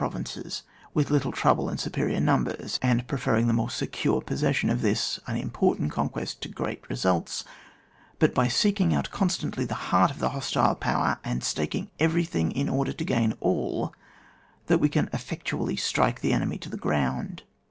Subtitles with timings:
[0.01, 0.63] [book Tin provinces,
[0.95, 5.91] with little trouble and sttperior numbers, and preferring^ the more secure possession of this unimportant
[5.91, 7.43] conquest to great results,
[8.17, 12.51] but by seeking out con stantly the heart of the hostile power, and staking everything
[12.51, 13.93] in order to gain all,
[14.65, 17.43] that we can effectually strike the enemy to the ground.